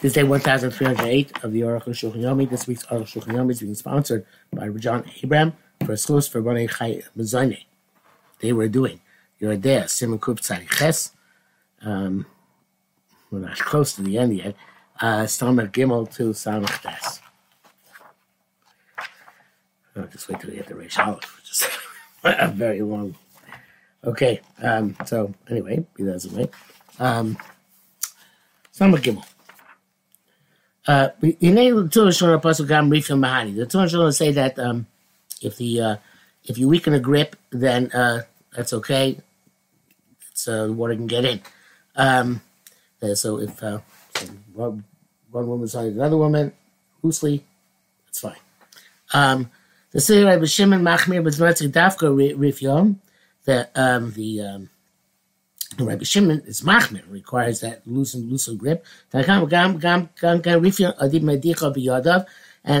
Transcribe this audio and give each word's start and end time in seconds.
This 0.00 0.14
day 0.14 0.22
1308 0.22 1.44
of 1.44 1.52
the 1.52 1.60
Arukh 1.60 1.84
HaShulchan 1.84 2.22
Yomi. 2.22 2.48
This 2.48 2.66
week's 2.66 2.86
Arukh 2.86 3.02
HaShulchan 3.02 3.34
Yomi 3.34 3.50
is 3.50 3.60
being 3.60 3.74
sponsored 3.74 4.24
by 4.50 4.70
Jon 4.70 5.04
Abraham 5.22 5.52
for 5.84 5.92
Schluss 5.92 6.26
for 6.26 6.40
Bone 6.40 6.66
Chai 6.68 7.02
Mezone. 7.14 7.66
They 8.40 8.54
were 8.54 8.68
doing 8.68 9.02
there, 9.40 9.86
Simon 9.88 10.18
Kup 10.18 10.40
Tzadiches. 10.40 11.10
Um, 11.82 12.24
we're 13.30 13.40
not 13.40 13.58
close 13.58 13.92
to 13.96 14.02
the 14.02 14.16
end 14.16 14.38
yet. 14.38 14.56
Uh, 15.02 15.24
Gimel 15.24 16.10
to 16.14 16.30
Samach 16.30 16.80
Tes. 16.80 17.20
I'll 19.96 20.06
just 20.06 20.30
wait 20.30 20.40
till 20.40 20.48
we 20.48 20.56
get 20.56 20.66
the 20.66 20.74
Reish 20.76 20.98
Aleph, 20.98 21.36
which 21.36 21.50
is 21.50 21.68
a 22.24 22.48
very 22.48 22.80
long. 22.80 23.14
Okay, 24.02 24.40
um, 24.62 24.96
so 25.04 25.34
anyway, 25.50 25.84
be 25.94 26.04
that 26.04 26.14
as 26.14 26.24
it 26.24 26.32
may. 26.32 26.48
Um, 26.98 27.36
Stomer 28.72 28.96
Gimel. 28.96 29.26
Uh, 30.90 31.10
the 31.20 31.88
Torah 33.70 34.12
say 34.12 34.32
that 34.32 34.58
um, 34.58 34.86
if 35.40 35.56
the 35.56 35.80
uh, 35.80 35.96
if 36.42 36.58
you 36.58 36.68
weaken 36.68 36.94
a 36.94 36.98
grip, 36.98 37.36
then 37.52 37.92
uh, 37.92 38.22
that's 38.52 38.72
okay. 38.72 39.16
It's 40.32 40.48
uh, 40.48 40.66
the 40.66 40.72
water 40.72 40.96
can 40.96 41.06
get 41.06 41.24
in. 41.24 41.40
Um, 41.94 42.40
uh, 43.00 43.14
so 43.14 43.38
if 43.38 43.62
uh, 43.62 43.78
one, 44.52 44.82
one 45.30 45.46
woman's 45.46 45.76
another 45.76 46.16
woman 46.16 46.52
loosely, 47.02 47.44
it's 48.08 48.18
fine. 48.18 48.34
Um, 49.14 49.48
the 49.92 50.00
Seder 50.00 50.44
Shimon 50.44 50.82
Machmir 50.82 51.22
B'Zmatzik 51.22 51.70
Dafka 51.70 52.10
Rifyom, 52.36 52.96
the 53.44 53.68
um, 53.76 54.10
the 54.10 54.40
um, 54.40 54.70
Rabbi 55.78 56.04
Shimon 56.04 56.42
is 56.46 56.62
machmir, 56.62 57.02
requires 57.08 57.60
that 57.60 57.86
loosen, 57.86 58.28
loosen 58.28 58.56
grip. 58.56 58.84
And 59.12 59.24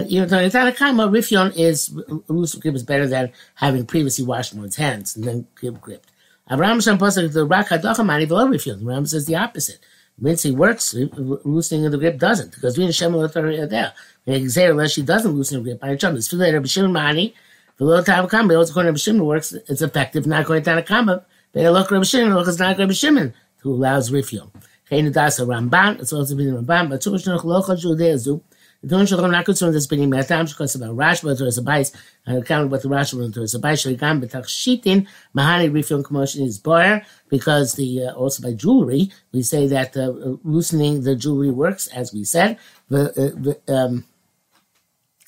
even 0.08 0.28
though 0.28 0.48
Tanakama, 0.48 1.08
Rifyon 1.08 1.56
is 1.56 1.94
loosen 2.28 2.60
grip 2.60 2.74
is 2.74 2.82
better 2.82 3.06
than 3.06 3.32
having 3.54 3.86
previously 3.86 4.24
washed 4.24 4.54
one's 4.54 4.76
hands 4.76 5.16
and 5.16 5.24
then 5.24 5.46
grip 5.54 5.80
gripped. 5.80 6.10
Abraham 6.50 6.80
Shem 6.80 6.98
Pasuk 6.98 7.32
the 7.32 7.46
Rak 7.46 7.68
Hadachamani 7.68 8.26
below 8.26 8.48
Rifyon. 8.48 8.84
Ram 8.84 9.06
says 9.06 9.26
the 9.26 9.36
opposite. 9.36 9.78
Mincing 10.18 10.58
works, 10.58 10.94
uh, 10.94 11.06
loosening 11.44 11.86
of 11.86 11.92
the 11.92 11.98
grip 11.98 12.18
doesn't. 12.18 12.50
Because 12.52 12.76
we 12.76 12.84
in 12.84 12.92
Shem 12.92 13.12
there. 13.12 13.94
Unless 14.26 14.90
she 14.90 15.02
doesn't 15.02 15.32
loosen 15.32 15.58
the 15.58 15.64
grip, 15.64 15.80
by 15.80 15.90
I 15.90 15.92
It's 15.92 16.26
still 16.26 16.40
Rabbi 16.40 16.66
Shimon 16.66 16.92
Mani. 16.92 17.34
Below 17.78 18.02
Tanakama, 18.02 18.58
also 18.58 18.72
according 18.72 18.88
to 18.88 18.92
Rabbi 18.92 18.98
Shimon 18.98 19.24
works, 19.24 19.52
it's 19.52 19.80
effective, 19.80 20.26
not 20.26 20.42
according 20.42 20.64
to 20.64 20.70
Tanakama. 20.70 21.24
Be'elok 21.52 21.90
Rabbi 21.90 22.04
Shimon, 22.04 22.32
Elok 22.32 22.48
is 22.48 22.58
not 22.58 22.78
Rabbi 22.78 22.92
Shimon, 22.92 23.34
who 23.58 23.72
allows 23.72 24.12
refuel. 24.12 24.52
Kein 24.88 25.10
das 25.12 25.38
a 25.38 25.42
Ramban, 25.42 26.00
it's 26.00 26.12
also 26.12 26.36
been 26.36 26.54
Ramban, 26.54 26.88
but 26.88 27.00
Tzur 27.00 27.14
Shnoch 27.14 27.42
Locha 27.42 27.76
Judezu, 27.76 28.40
the 28.82 28.88
Don 28.88 29.04
Shalom 29.04 29.30
not 29.30 29.44
concerned 29.44 29.74
this 29.74 29.86
being 29.86 30.08
Matam, 30.08 30.46
because 30.46 30.74
about 30.74 30.96
Rash, 30.96 31.20
but 31.20 31.38
there's 31.38 31.58
a 31.58 31.62
bias, 31.62 31.92
and 32.24 32.38
account 32.38 32.70
what 32.70 32.82
the 32.82 32.88
Rash 32.88 33.12
will 33.12 33.28
there's 33.28 33.54
a 33.54 33.58
bias, 33.58 33.84
Shagam, 33.84 34.20
but 34.20 34.30
Shitin, 34.30 35.06
Mahani 35.36 35.72
refuel 35.72 36.02
commotion 36.02 36.44
is 36.44 36.58
boyer, 36.58 37.02
because 37.28 37.74
the, 37.74 38.06
uh, 38.06 38.12
also 38.14 38.42
by 38.42 38.52
jewelry, 38.54 39.10
we 39.32 39.42
say 39.42 39.66
that 39.68 39.96
uh, 39.96 40.12
loosening 40.44 41.02
the 41.02 41.14
jewelry 41.14 41.50
works, 41.50 41.88
as 41.88 42.14
we 42.14 42.24
said, 42.24 42.58
the, 42.88 43.10
uh, 43.10 43.58
the 43.66 43.74
um, 43.74 44.04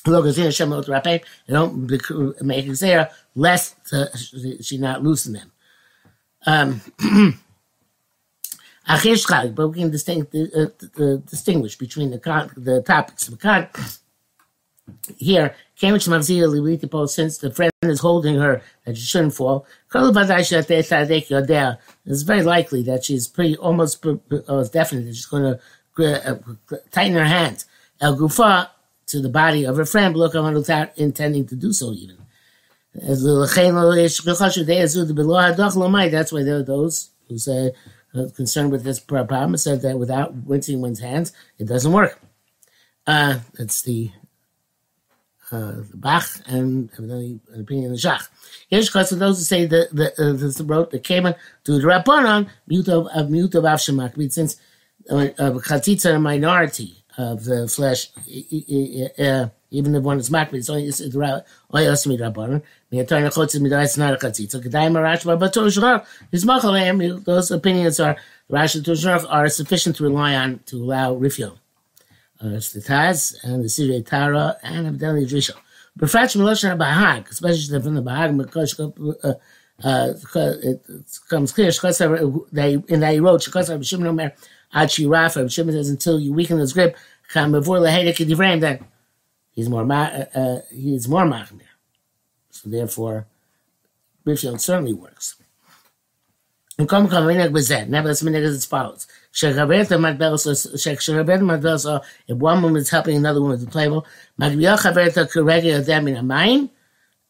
don't 0.04 1.90
make 2.42 2.66
Xera 2.66 3.10
less 3.36 3.76
to, 3.88 4.10
she 4.60 4.78
not 4.78 5.02
loosen 5.02 5.34
them. 5.34 5.51
Um, 6.46 6.80
but 9.54 9.68
we 9.68 9.78
can 9.78 9.90
distinct, 9.90 10.34
uh, 10.34 10.66
uh, 10.98 11.16
distinguish 11.28 11.76
between 11.76 12.10
the 12.10 12.18
the 12.56 12.82
topics. 12.82 13.28
Context. 13.28 14.00
Here, 15.16 15.54
Mazilla 16.08 16.48
Livita, 16.48 17.08
since 17.08 17.38
the 17.38 17.52
friend 17.52 17.72
is 17.82 18.00
holding 18.00 18.36
her 18.36 18.62
that 18.84 18.96
she 18.96 19.04
shouldn't 19.04 19.34
fall, 19.34 19.64
it's 22.04 22.22
very 22.22 22.42
likely 22.42 22.82
that 22.82 23.04
she's 23.04 23.28
pretty 23.28 23.56
almost 23.56 24.04
uh, 24.04 24.64
definite 24.64 25.04
that 25.04 25.14
she's 25.14 25.26
going 25.26 25.56
to 25.56 25.60
uh, 26.28 26.34
tighten 26.90 27.14
her 27.14 27.24
hands. 27.24 27.66
El 28.00 28.16
Gufa 28.16 28.70
to 29.06 29.20
the 29.20 29.28
body 29.28 29.64
of 29.64 29.76
her 29.76 29.84
friend, 29.84 30.16
look 30.16 30.34
without 30.54 30.96
intending 30.96 31.46
to 31.46 31.54
do 31.54 31.72
so 31.72 31.92
even. 31.92 32.16
That's 32.94 33.22
why 33.24 33.36
there 36.42 36.56
are 36.56 36.62
those 36.62 37.10
who 37.28 37.38
say, 37.38 37.72
uh, 38.14 38.26
concerned 38.36 38.70
with 38.70 38.84
this 38.84 39.00
problem, 39.00 39.56
said 39.56 39.80
that 39.82 39.98
without 39.98 40.34
rinsing 40.46 40.80
one's 40.82 41.00
hands, 41.00 41.32
it 41.58 41.66
doesn't 41.66 41.92
work. 41.92 42.20
Uh, 43.06 43.38
that's 43.54 43.80
the, 43.82 44.10
uh, 45.50 45.72
the 45.90 45.96
Bach 45.96 46.26
and 46.46 46.90
the 46.90 47.40
opinion 47.58 47.92
of 47.92 48.00
the 48.00 48.08
Shach. 48.08 48.28
Here's 48.68 48.88
because 48.88 49.10
of 49.10 49.18
those 49.18 49.38
who 49.38 49.44
say 49.44 49.64
that 49.66 49.88
the, 49.90 50.12
uh, 50.12 50.32
the 50.34 50.64
wrote 50.64 50.90
the 50.90 50.98
came 50.98 51.24
to 51.24 51.72
the 51.72 51.86
Rabbanon, 51.86 52.50
mute 52.66 52.88
of, 52.88 53.06
of 53.08 53.30
mute 53.30 53.54
of 53.54 53.64
Avshamak, 53.64 54.30
since 54.30 54.56
uh, 55.10 55.28
a 55.38 56.18
minority 56.18 57.02
of 57.18 57.44
the 57.44 57.68
flesh, 57.68 58.08
even 59.72 59.94
if 59.94 60.02
one 60.02 60.18
is 60.18 60.30
makbid, 60.30 60.54
it's 60.54 60.70
only 60.70 60.84
it's 60.86 61.00
us 61.00 61.12
to 61.12 61.14
rabbanon. 61.16 61.42
Miyatar 61.72 61.82
nechotz 61.90 62.06
midai 62.06 62.62
Those 67.24 67.50
opinions 67.50 68.00
are 68.00 68.16
Rash 68.50 68.74
and 68.74 68.84
Torah 68.84 69.26
are 69.28 69.48
sufficient 69.48 69.96
to 69.96 70.02
rely 70.02 70.34
on 70.34 70.60
to 70.66 70.76
allow 70.76 71.14
rifyom. 71.14 71.56
Uh, 72.44 72.48
it's 72.48 72.72
the 72.72 72.80
Taz 72.80 73.34
and 73.44 73.64
the 73.64 73.68
Sidrei 73.68 74.06
Taharah 74.06 74.56
and 74.62 74.86
Abdeli 74.86 75.24
Drisha. 75.24 75.54
Befratch 75.98 76.36
Meloshan 76.36 76.76
Bahag, 76.76 77.30
especially 77.30 77.80
from 77.80 77.94
the 77.94 78.02
Bahag, 78.02 78.36
because 78.36 78.78
uh, 78.78 79.34
uh, 79.82 80.12
it, 80.34 80.84
comes 81.30 81.52
clear. 81.52 81.70
They 82.52 82.74
in 82.88 83.00
that 83.00 83.14
he 83.14 83.20
wrote 83.20 83.40
Shekos 83.40 83.70
Rabbi 83.70 83.84
Shimon 83.84 84.08
Omer 84.08 84.34
Ad 84.74 84.90
Shiraf. 84.90 85.36
Rabbi 85.36 85.48
Shimon 85.48 85.72
says 85.72 85.88
until 85.88 86.20
you 86.20 86.34
weaken 86.34 86.58
his 86.58 86.74
grip, 86.74 86.94
come 87.28 87.52
before 87.52 87.80
the 87.80 87.88
Hedek 87.88 88.16
Divrei, 88.16 88.60
then 88.60 88.84
he's 89.52 89.70
more 89.70 89.90
uh, 89.90 90.60
he's 90.70 91.08
more 91.08 91.24
machmir. 91.24 91.71
So 92.52 92.68
therefore, 92.70 93.26
Rishon 94.24 94.60
certainly 94.60 94.92
works. 94.92 95.34
Come 96.78 97.08
come 97.08 97.26
minig 97.26 97.50
bezet. 97.52 97.88
Nevertheless, 97.88 98.22
minig 98.22 98.44
as 98.44 98.64
follows. 98.66 99.06
If 102.28 102.36
one 102.38 102.62
woman 102.62 102.82
is 102.82 102.90
helping 102.90 103.16
another 103.16 103.40
woman 103.40 103.58
to 103.58 103.66
play 103.66 103.88
well, 103.88 104.06
magbiya 104.38 104.78
chaberta 104.78 105.26
kuregi 105.30 105.84
them 105.84 106.08
in 106.08 106.16
a. 106.16 106.70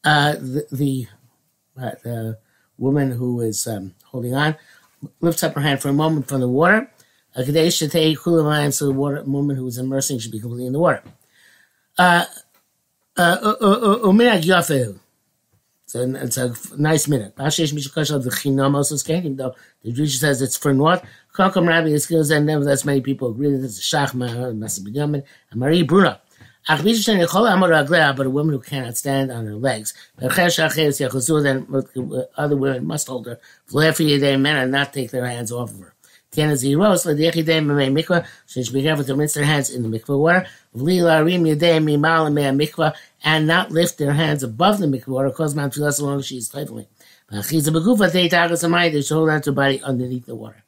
Uh, 0.03 0.33
the 0.33 0.67
the, 0.71 1.07
uh, 1.81 1.91
the 2.03 2.37
woman 2.77 3.11
who 3.11 3.41
is 3.41 3.65
um, 3.67 3.95
holding 4.05 4.35
on 4.35 4.55
lifts 5.21 5.43
up 5.43 5.53
her 5.55 5.61
hand 5.61 5.81
for 5.81 5.89
a 5.89 5.93
moment 5.93 6.27
from 6.27 6.41
the 6.41 6.47
water. 6.47 6.89
So 7.35 7.43
the 7.43 8.91
water 8.91 9.23
woman 9.23 9.55
who 9.55 9.67
is 9.67 9.77
immersing 9.77 10.19
should 10.19 10.31
be 10.31 10.39
completely 10.39 10.67
in 10.67 10.73
the 10.73 10.79
water. 10.79 11.01
Uh, 11.97 12.25
uh, 13.17 13.37
uminag 14.03 14.43
yafeu. 15.93 16.31
So 16.31 16.45
it's 16.45 16.71
a 16.71 16.81
nice 16.81 17.07
minute. 17.07 17.35
The 17.35 17.43
Chinam 17.43 18.75
also 18.75 18.95
though 19.35 19.55
the 19.83 19.91
Jewish 19.91 20.19
says 20.19 20.41
it's 20.41 20.57
for 20.57 20.73
what? 20.73 21.03
Rabbi 21.37 21.89
and 21.89 22.45
nevertheless 22.45 22.85
many 22.85 23.01
people 23.01 23.31
agree 23.31 23.51
that 23.51 23.63
it's 23.63 23.79
a 23.79 23.81
Masabinyamin, 24.13 25.23
and 25.51 25.59
Marie 25.59 25.83
Bruna. 25.83 26.19
But 26.65 26.85
a 26.85 28.29
woman 28.29 28.53
who 28.53 28.59
cannot 28.59 28.95
stand 28.97 29.31
on 29.31 29.45
her 29.45 29.55
legs. 29.55 29.93
Then 30.17 30.29
other 32.37 32.55
women 32.55 32.85
must 32.85 33.07
hold 33.07 33.25
her. 33.25 33.39
Men 33.73 34.45
and 34.45 34.71
not 34.71 34.93
take 34.93 35.11
their 35.11 35.25
hands 35.25 35.51
off 35.51 35.71
of 35.71 35.79
her. 35.79 35.92
So 36.33 37.15
she 38.47 38.63
should 38.63 38.73
be 38.73 38.83
careful 38.83 39.05
to 39.05 39.15
rinse 39.15 39.33
their 39.33 39.45
hands 39.45 39.69
in 39.69 39.83
the 39.83 39.99
mikvah 39.99 40.17
water. 40.17 40.47
And 43.25 43.47
not 43.47 43.71
lift 43.71 43.97
their 43.97 44.13
hands 44.13 44.43
above 44.43 44.79
the 44.79 44.87
mikvah 44.87 45.07
water, 45.07 45.31
cause 45.31 45.55
man 45.55 45.71
as 45.75 46.01
long 46.01 46.19
as 46.19 46.25
she 46.25 46.37
is 46.37 46.49
Amai, 48.63 48.91
they 48.91 49.01
should 49.01 49.15
hold 49.15 49.29
on 49.29 49.41
to 49.41 49.51
her 49.51 49.55
body 49.55 49.81
underneath 49.81 50.25
the 50.25 50.35
water. 50.35 50.63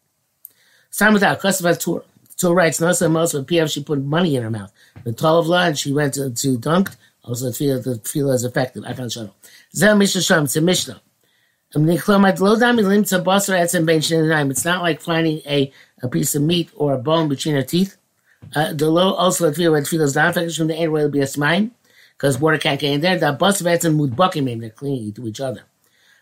Samata, 0.92 1.40
Kosovo 1.40 1.74
Tur. 1.74 2.04
Tur 2.38 2.54
writes, 2.54 2.80
no, 2.80 2.92
so 2.92 3.10
most 3.10 3.34
of 3.34 3.46
PF, 3.46 3.72
she 3.72 3.84
put 3.84 4.02
money 4.02 4.36
in 4.36 4.44
her 4.44 4.50
mouth. 4.50 4.72
The 5.04 5.14
tall 5.14 5.40
of 5.40 5.48
law, 5.48 5.66
and 5.66 5.78
she 5.78 5.92
went 5.94 6.14
to, 6.16 6.32
to 6.32 6.58
dunk, 6.58 6.90
also 7.24 7.48
the 7.48 8.02
feel, 8.04 8.32
is 8.32 8.44
effective. 8.44 8.84
I 8.86 8.94
show 9.10 9.24
them. 9.24 9.32
Zel 9.74 9.96
Mishnah 9.96 10.22
Shem, 10.22 10.44
it's 10.46 10.56
a 10.56 10.62
Mishnah. 10.62 11.02
It's 11.76 12.00
not 14.66 14.82
like 14.82 15.02
finding 15.02 15.42
a, 15.46 15.72
a 16.02 16.08
piece 16.08 16.36
of 16.36 16.42
meat 16.42 16.70
or 16.76 16.94
a 16.94 16.98
bone 16.98 17.28
between 17.28 17.56
her 17.56 17.64
teeth. 17.64 17.98
Uh, 18.56 18.72
the 18.72 18.90
low 18.90 19.14
also 19.14 19.50
the 19.50 19.70
when 19.70 19.84
tefillah 19.84 20.04
is 20.04 20.14
down 20.14 20.32
from 20.34 20.68
the 20.68 20.78
air 20.78 20.90
will 20.90 21.10
be 21.10 21.20
a 21.20 21.28
smine 21.28 21.72
because 22.18 22.40
water 22.40 22.58
can't 22.58 22.80
get 22.80 22.94
in 22.94 23.02
there. 23.02 23.18
The 23.18 23.34
bus 23.34 23.60
of 23.60 23.68
and 23.68 24.00
mudbakim 24.00 24.60
they're 24.62 24.70
clinging 24.70 25.12
to 25.14 25.28
each 25.28 25.42
other. 25.42 25.64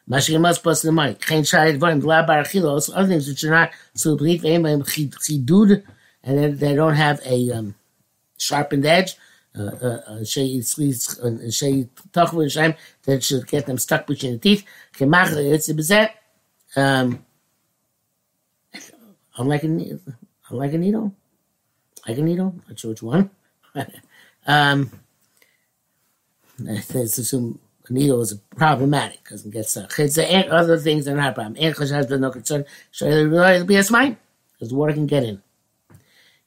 Mashing 0.07 0.41
must 0.41 0.63
bust 0.63 0.81
the 0.83 0.91
money. 0.91 1.13
Chain 1.15 1.44
shayid 1.44 1.79
varim 1.79 2.01
glab 2.01 2.27
barachilos 2.27 2.89
other 2.94 3.07
things 3.07 3.27
which 3.27 3.44
are 3.44 3.51
not 3.51 3.71
so 3.94 4.15
belief 4.17 4.44
aim 4.45 4.63
chidud 4.63 5.83
and 6.23 6.57
they 6.57 6.73
don't 6.73 6.95
have 6.95 7.21
a 7.25 7.51
um, 7.51 7.75
sharpened 8.38 8.85
edge. 8.85 9.17
Uh, 9.55 9.65
uh, 9.65 10.17
that 13.05 13.19
should 13.21 13.47
get 13.47 13.67
them 13.67 13.77
stuck 13.77 14.07
between 14.07 14.31
the 14.31 14.39
teeth. 14.39 14.65
Um, 16.75 17.25
I'm 19.37 19.47
like 19.47 19.63
a, 19.63 19.67
I'm 19.67 20.57
like 20.57 20.73
a 20.73 20.77
needle. 20.77 21.13
Like 22.07 22.17
a 22.17 22.21
needle. 22.21 22.55
Not 22.67 22.79
sure 22.79 22.91
which 22.91 23.03
one. 23.03 23.29
um, 24.47 24.91
let's 26.59 27.17
assume 27.17 27.59
a 27.87 27.93
needle 27.93 28.21
is 28.21 28.33
problematic 28.55 29.23
because 29.23 29.45
it 29.45 29.51
gets 29.51 29.71
stuck. 29.71 29.97
It's 29.99 30.15
the 30.15 30.47
other 30.51 30.77
things 30.77 31.07
are 31.07 31.15
not 31.15 31.31
a 31.31 31.33
problem. 31.33 31.55
because 34.53 34.69
the 34.69 34.75
water 34.75 34.93
can 34.93 35.07
get 35.07 35.23
in. 35.23 35.42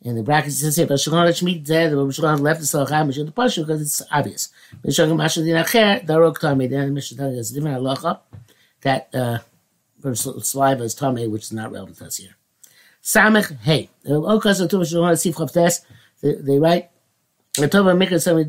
And 0.04 0.16
the 0.16 0.22
brackets 0.22 0.60
says 0.60 0.76
here, 0.76 0.86
Bashulchan 0.86 1.28
Shmit 1.28 1.66
Zeh, 1.66 1.90
the 1.90 1.96
Bashulchan 1.96 2.40
left 2.40 2.60
the 2.60 2.66
Salachah 2.66 3.08
Mishul 3.08 3.26
the 3.26 3.32
Pashu 3.32 3.66
because 3.66 3.80
it's 3.80 4.02
obvious. 4.10 4.50
Bashulchan 4.84 5.16
Mashu 5.16 5.44
Din 5.44 5.56
Acher, 5.56 6.06
Darok 6.06 6.38
Tomei, 6.38 6.68
then 6.68 6.88
the 6.88 6.92
Mishnah 6.92 7.18
tells 7.18 7.38
us 7.38 7.50
a 7.50 7.54
different 7.54 7.82
halacha 7.82 8.20
that 8.82 9.08
uh, 9.14 9.38
saliva 10.14 10.82
is 10.82 10.94
Tomei, 10.94 11.30
which 11.30 11.44
is 11.44 11.52
not 11.52 11.72
relevant 11.72 11.96
to 11.98 12.06
us 12.06 12.18
here. 12.18 12.36
Samech 13.02 13.58
Hey. 13.60 13.88
They 14.04 14.12
write, 16.58 16.90
Tova 17.54 17.96
Mikra 17.96 18.20
some 18.20 18.44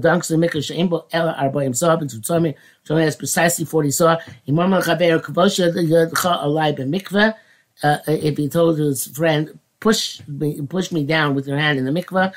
dunks 0.00 0.28
the 0.28 0.36
Mikra 0.36 0.56
Shein 0.56 0.88
Bo 0.88 1.06
Ela 1.12 1.36
Arbaim 1.38 1.76
Saw, 1.76 1.96
and 1.96 2.10
Tzumi, 2.10 2.54
Tzumi 2.86 3.02
has 3.02 3.16
precisely 3.16 3.64
40 3.64 3.90
saw. 3.90 4.16
Imam 4.48 4.72
Chaber 4.82 5.22
Kavosha, 5.22 5.72
Yadcha 5.72 6.42
Alai 6.42 6.76
B'Mikveh, 6.76 7.34
uh, 7.82 7.98
if 8.06 8.36
he 8.36 8.48
told 8.48 8.78
his 8.78 9.06
friend, 9.08 9.58
push 9.83 10.21
me, 10.27 10.61
push 10.61 10.91
me 10.91 11.03
down 11.03 11.35
with 11.35 11.47
your 11.47 11.57
hand 11.57 11.79
in 11.79 11.85
the 11.85 11.91
mikvah, 11.91 12.33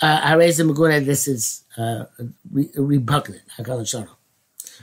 uh, 0.00 0.20
Hareza 0.20 0.68
Maguna, 0.68 1.04
this 1.04 1.28
is 1.28 1.64
uh, 1.76 2.04
re- 2.50 2.70
repugnant. 2.74 3.42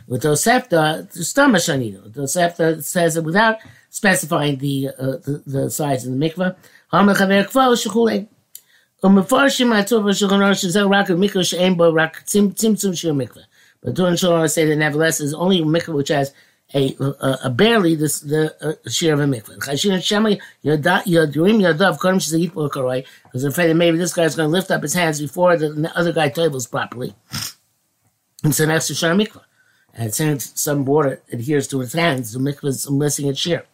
With 0.08 0.24
Tosefta, 0.24 1.08
Stama 1.18 1.58
Shanino. 1.58 2.10
Tosefta 2.12 2.84
says 2.84 3.18
it 3.18 3.24
without 3.24 3.58
specifying 3.90 4.58
the, 4.58 4.90
uh, 4.90 5.18
the, 5.18 5.44
the 5.46 5.72
size 5.72 6.06
of 6.06 6.14
the 6.14 6.18
mikvah. 6.18 6.56
Hamachaver 6.94 7.46
Kvo 7.48 7.76
Shechule. 7.76 8.28
ומפרשים 9.04 9.70
מהטוב 9.70 10.10
בשולחן 10.10 10.42
אורך 10.42 10.56
שזה 10.56 10.82
רק 10.82 11.12
המקווה 11.12 11.44
שאין 11.44 11.78
בו 11.78 11.94
רק 11.94 12.22
צמצום 12.56 12.96
של 12.96 13.12
מקווה. 13.12 13.44
But 13.86 13.96
Turan 13.96 14.16
Shulchan 14.16 14.50
say 14.50 14.66
that 14.66 14.76
nevertheless 14.76 15.20
is 15.20 15.36
only 15.36 15.60
a 15.60 15.64
mikvah 15.64 15.94
which 15.94 16.08
has 16.10 16.34
a, 16.75 16.97
a, 17.01 17.39
a 17.45 17.51
barely 17.51 17.95
this 17.95 18.21
the 18.21 18.55
uh, 18.65 18.89
share 18.89 19.15
of 19.15 19.21
a 19.21 19.25
mikvah. 19.25 19.59
Chashin 19.59 20.03
Shema 20.03 20.31
Yadurim 20.65 21.61
Yadav 21.61 21.99
Kodem 21.99 22.17
Shizayit 22.17 22.53
Bokaroi 22.53 23.07
because 23.25 23.45
afraid 23.45 23.69
that 23.69 23.75
maybe 23.75 23.99
this 23.99 24.15
guy's 24.15 24.37
going 24.37 24.49
to 24.49 24.53
lift 24.53 24.71
up 24.71 24.83
his 24.83 24.95
hands 24.95 25.21
before 25.21 25.57
the, 25.57 25.71
the 25.71 25.97
other 25.97 26.13
guy 26.13 26.29
tables 26.29 26.67
properly. 26.67 27.15
And 28.45 28.55
so 28.55 28.67
next 28.67 28.89
to 28.89 28.95
share 28.95 29.15
mikvah. 29.15 29.43
And 29.95 30.15
since 30.15 30.53
some 30.61 30.85
water 30.85 31.23
adheres 31.33 31.69
to 31.69 31.81
his 31.81 31.93
hands, 31.93 32.33
the 32.33 32.39
mikvah 32.39 32.69
is 32.69 32.91
missing 32.91 33.29
its 33.29 33.39
share. 33.39 33.65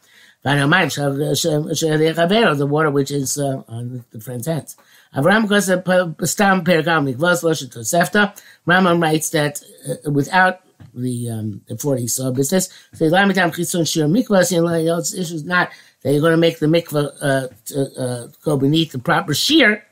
The 0.43 0.67
water 2.71 2.91
which 2.91 3.11
is 3.11 3.39
uh, 3.39 3.63
on 3.69 4.05
the 4.11 4.21
friend's 4.21 4.47
hands. 4.47 4.77
Avram. 5.15 5.49
Rambam 8.67 9.03
writes 9.03 9.31
that 9.31 9.63
uh, 9.89 10.11
without 10.11 10.61
the 10.95 11.31
um, 11.31 11.63
the 11.69 11.77
forty 11.77 12.07
saw 12.07 12.31
business. 12.31 12.69
So 12.95 13.07
Lamitam 13.07 13.55
Chitzon 13.55 13.91
Shir 13.91 14.07
Mikvah, 14.07 14.85
know, 14.85 14.99
it's 14.99 15.15
issue 15.15 15.35
is 15.35 15.45
not 15.45 15.71
that 16.03 16.13
you're 16.13 16.21
going 16.21 16.33
to 16.33 16.37
make 16.37 16.59
the 16.59 16.67
mikvah 16.67 17.11
uh, 17.21 17.49
to, 17.67 18.01
uh, 18.01 18.29
go 18.43 18.57
beneath 18.57 18.93
the 18.93 18.99
proper 18.99 19.35
shear. 19.35 19.85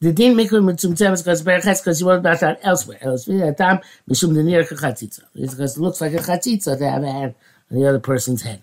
The 0.00 0.12
din 0.12 0.34
mikvah 0.34 0.62
mitzumtzem 0.62 1.12
is 1.12 1.22
because 1.22 1.42
berachetz 1.42 1.80
because 1.80 2.00
you 2.00 2.08
wrote 2.08 2.18
about 2.18 2.40
that 2.40 2.60
elsewhere. 2.62 2.98
Elsewhere, 3.00 3.54
time 3.54 3.80
mishum 4.10 4.34
the 4.34 4.42
near. 4.42 4.60
It's 4.60 4.70
because 4.70 5.76
it 5.76 5.80
looks 5.80 6.00
like 6.00 6.12
a 6.12 6.18
chatzitza 6.18 6.78
to 6.78 6.90
have 6.90 7.02
a 7.02 7.10
hand 7.10 7.34
on 7.70 7.78
the 7.78 7.88
other 7.88 8.00
person's 8.00 8.42
head. 8.42 8.62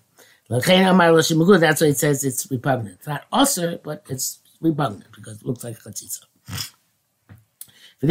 That's 0.49 0.67
why 0.67 1.87
it 1.87 1.97
says 1.97 2.23
it's 2.25 2.51
repugnant. 2.51 2.97
It's 2.97 3.07
not 3.07 3.23
also, 3.31 3.77
but 3.77 4.05
it's 4.09 4.39
repugnant 4.59 5.11
because 5.15 5.39
it 5.39 5.45
looks 5.45 5.63
like 5.63 5.77
a 5.77 5.89
chatzitza. 5.89 6.25
The 8.03 8.07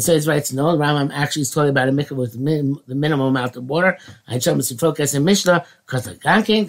says, 0.00 0.26
right, 0.26 0.52
no, 0.52 0.76
Rambam 0.76 1.10
actually 1.12 1.42
is 1.42 1.50
talking 1.50 1.68
about 1.68 1.88
a 1.88 1.92
mikvah 1.92 2.16
with 2.16 2.32
the, 2.32 2.94
minimum 2.94 3.26
amount 3.26 3.56
of 3.56 3.64
water. 3.64 3.98
I 4.26 4.38
him 4.38 4.60
to 4.62 4.74
focus 4.76 5.12
in 5.12 5.24
Mishnah, 5.24 5.66
because 5.84 6.04
the 6.04 6.14
Gam 6.14 6.42
came, 6.42 6.66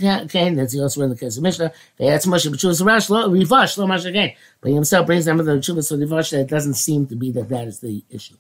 that's 0.55 0.77
also 0.77 1.01
in 1.03 1.09
the 1.09 1.15
case 1.15 1.37
of 1.37 1.43
Mishnah. 1.43 1.71
They 1.95 2.07
had 2.07 2.21
so 2.21 2.29
much 2.29 2.45
of 2.45 2.51
B'chuvas 2.51 2.85
Rash, 2.85 3.07
Rivash, 3.07 3.77
lo 3.77 3.87
much 3.87 4.03
again. 4.03 4.33
But 4.59 4.69
he 4.69 4.75
himself 4.75 5.05
brings 5.05 5.23
them 5.23 5.37
to 5.37 5.43
the 5.43 5.53
of 5.53 5.61
Rivash, 5.61 6.31
that 6.31 6.41
it 6.41 6.49
doesn't 6.49 6.73
seem 6.73 7.07
to 7.07 7.15
be 7.15 7.31
that 7.31 7.47
that 7.47 7.65
is 7.65 7.79
the 7.79 8.03
issue. 8.09 8.35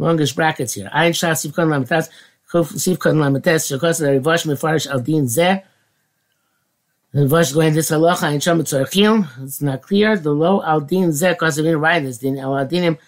Longish 0.00 0.34
brackets 0.34 0.74
here. 0.74 0.90
I 0.92 1.06
Ein 1.06 1.12
Shah 1.12 1.34
Sivkon 1.34 1.68
Lamitas, 1.68 2.10
Sivkon 2.50 3.14
Lamitas, 3.14 3.70
Shakos, 3.70 4.00
the 4.00 4.06
Rivash 4.06 4.44
Mefarish 4.44 4.88
Al 4.88 4.98
Din 4.98 5.26
Zeh, 5.26 5.62
this 7.16 7.90
halacha 7.90 8.42
Shem 8.42 8.60
Tzorchim, 8.60 9.42
it's 9.42 9.62
not 9.62 9.82
clear. 9.82 10.18
The 10.18 10.32
low 10.32 10.62
al 10.62 10.80
din 10.80 11.10
zeh 11.10 11.32
because 11.32 11.56
of 11.56 11.64
in 11.64 11.78
right 11.80 12.02
this 12.02 12.18
din 12.18 12.38
al 12.38 12.50
dinim 12.66 12.98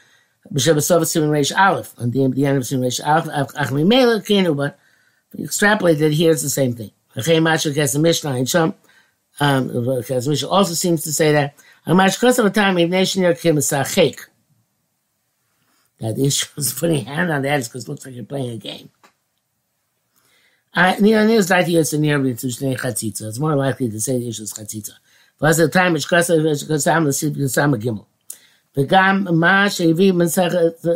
b'shabasov 0.50 1.04
simin 1.04 1.28
reish 1.28 1.54
aleph 1.54 1.94
on 1.98 2.10
the 2.10 2.24
end 2.24 2.56
of 2.56 2.66
simin 2.66 2.88
reish 2.88 3.06
aleph 3.06 3.52
ach 3.54 3.68
mimela 3.68 4.24
kinu 4.26 4.56
but 4.56 4.78
extrapolate 5.38 5.98
that 5.98 6.12
here 6.12 6.30
it's 6.30 6.42
the 6.42 6.48
same 6.48 6.72
thing. 6.72 6.90
Achay 7.16 7.36
mashal 7.36 7.74
kes 7.74 7.92
the 7.92 7.98
Mishnah 7.98 8.36
in 8.36 8.46
Shem 8.46 8.74
um 9.40 9.68
kes 9.68 10.26
Mishnah 10.26 10.48
also 10.48 10.72
seems 10.72 11.02
to 11.04 11.12
say 11.12 11.32
that 11.32 11.54
a 11.84 11.94
mash 11.94 12.16
kos 12.16 12.38
of 12.38 12.46
a 12.46 12.50
time 12.50 12.78
if 12.78 12.88
nation 12.88 13.22
yer 13.22 13.34
kim 13.34 13.56
sachek. 13.56 14.20
That 15.98 16.16
the 16.16 16.26
issue 16.26 16.46
is 16.56 16.72
putting 16.72 17.04
hand 17.04 17.30
on 17.30 17.42
the 17.42 17.50
head 17.50 17.62
because 17.64 17.84
it 17.84 17.88
looks 17.90 18.06
like 18.06 18.14
you're 18.14 18.24
playing 18.24 18.50
a 18.50 18.56
game. 18.56 18.88
Near 20.77 21.25
news 21.25 21.49
like 21.49 21.69
it's 21.69 21.93
near 21.93 22.17
to 22.17 22.47
Shnei 22.47 22.77
Chatzitza. 22.77 23.27
It's 23.27 23.39
more 23.39 23.55
likely 23.55 23.89
to 23.89 23.99
say 23.99 24.17
the 24.17 24.27
issue 24.29 24.43
is 24.43 24.53
Chatzitza. 24.53 24.93
But 25.39 25.57
the 25.57 25.67
time 25.67 25.95
it's 25.95 26.05
Kasa 26.05 26.37
Kasam 26.37 27.05
L'Sib 27.05 27.35
Kasam 27.35 27.75
Gimel. 27.81 28.05
וגם 28.77 29.25
מה 29.31 29.69
שהביא 29.69 30.13
מסכת 30.13 30.51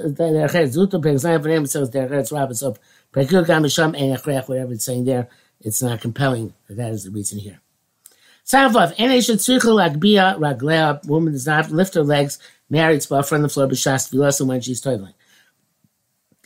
דרך 0.08 0.56
ארץ 0.56 0.72
זוטו 0.72 1.02
פרק 1.02 1.16
זין 1.16 1.42
ונהם 1.44 1.64
מסכת 1.64 1.90
דרך 1.90 2.12
ארץ 2.12 2.34
רב 2.34 2.50
בסוף 2.50 2.78
פרק 3.12 3.32
י' 3.32 3.36
גם 3.48 3.64
משם 3.64 3.92
אין 3.96 4.14
הכרח 4.14 4.46
whatever 4.46 4.74
it's 4.74 4.84
saying 4.84 5.06
there 5.06 5.28
it's 5.64 5.82
not 5.82 6.02
compelling 6.02 6.54
that 6.70 6.92
is 6.92 7.04
the 7.04 7.12
reason 7.12 7.38
here. 7.38 7.60
Sarvav, 8.50 8.92
אין 8.98 9.12
איש 9.12 9.32
צריכה 9.32 9.70
להגביה 9.70 10.34
רגליה, 10.42 10.94
woman 11.06 11.34
does 11.34 11.48
not 11.48 11.72
lift 11.72 11.94
her 11.94 12.04
legs, 12.04 12.40
married 12.70 13.04
spot 13.04 13.28
from 13.28 13.42
the 13.42 13.50
floor 13.50 13.68
b'shas 13.68 14.10
tefillah 14.10 14.48
when 14.48 14.62
she's 14.62 14.82
toiling. 14.82 15.14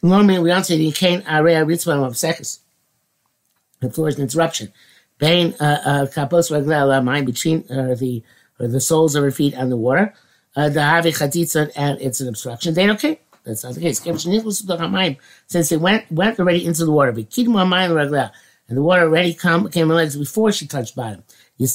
Normally 0.03 0.39
we 0.39 0.49
don't 0.49 0.65
say 0.65 0.77
the 0.77 0.91
kain 0.91 1.21
arei 1.21 1.63
ritzvah 1.65 2.07
of 2.07 2.17
the 3.80 3.90
floor 3.90 4.08
is 4.08 4.16
an 4.16 4.22
interruption. 4.22 4.72
Uh, 5.22 5.54
uh, 5.64 6.06
between 7.22 7.64
uh, 7.70 7.94
the 7.94 8.22
or 8.58 8.68
the 8.68 8.80
soles 8.80 9.14
of 9.14 9.24
her 9.24 9.30
feet 9.30 9.54
and 9.54 9.72
the 9.72 9.76
water. 9.76 10.12
The 10.54 10.70
havi 10.70 11.16
chatitzah 11.16 11.72
and 11.76 12.00
it's 12.00 12.20
an 12.20 12.28
obstruction. 12.28 12.74
Then 12.74 12.90
okay, 12.90 13.20
that's 13.44 13.64
not 13.64 13.74
the 13.74 13.80
case. 13.80 14.00
Since 15.46 15.72
it 15.72 15.80
went 15.80 16.10
went 16.10 16.38
already 16.38 16.66
into 16.66 16.84
the 16.84 16.92
water, 16.92 17.12
and 18.68 18.76
the 18.76 18.82
water 18.82 19.02
already 19.02 19.32
come, 19.32 19.70
came 19.70 19.88
her 19.88 19.94
legs 19.94 20.16
before 20.16 20.50
she 20.52 20.66
touched 20.66 20.96
bottom. 20.96 21.22
And 21.58 21.68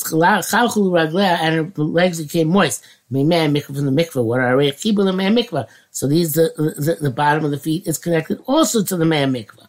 her 1.54 1.84
legs 1.84 2.22
became 2.22 2.50
moist. 2.50 2.84
From 3.12 3.28
the 3.28 3.96
mikvah, 3.96 4.24
water 4.24 5.74
So 5.92 6.08
these 6.08 6.34
the, 6.34 6.52
the 6.58 6.98
the 7.02 7.12
bottom 7.12 7.46
of 7.46 7.52
the 7.52 7.60
feet 7.60 7.88
is 7.88 7.98
connected 7.98 8.40
also 8.46 8.84
to 8.84 8.98
the 8.98 9.06
man 9.06 9.34
mikvah. 9.34 9.68